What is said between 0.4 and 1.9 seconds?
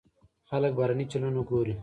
خلک بهرني چینلونه ګوري.